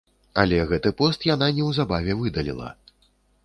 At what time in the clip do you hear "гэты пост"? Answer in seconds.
0.71-1.27